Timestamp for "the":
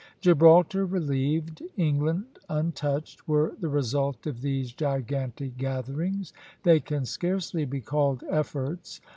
3.59-3.69